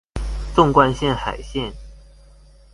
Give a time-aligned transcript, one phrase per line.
[0.55, 1.71] 縱貫線海線